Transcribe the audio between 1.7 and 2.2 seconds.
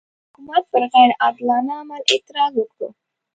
عمل